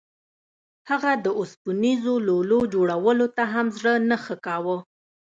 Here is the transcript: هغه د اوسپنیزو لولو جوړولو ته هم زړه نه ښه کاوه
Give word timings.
هغه 0.89 1.11
د 1.25 1.27
اوسپنیزو 1.39 2.13
لولو 2.27 2.59
جوړولو 2.73 3.27
ته 3.35 3.43
هم 3.53 3.67
زړه 3.77 3.93
نه 4.09 4.17
ښه 4.23 4.35
کاوه 4.45 4.77